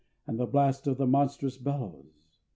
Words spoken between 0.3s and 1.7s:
the blast of the monstrous